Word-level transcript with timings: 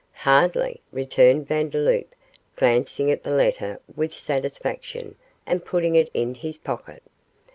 'Hardly!' 0.13 0.81
returned 0.91 1.47
Vandeloup, 1.47 2.15
glancing 2.55 3.11
at 3.11 3.21
the 3.21 3.29
letter 3.29 3.79
with 3.95 4.15
satisfaction, 4.15 5.13
and 5.45 5.63
putting 5.63 5.93
it 5.95 6.09
in 6.15 6.33
his 6.33 6.57
pocket. 6.57 7.03